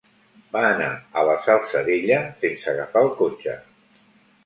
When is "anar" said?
0.69-0.87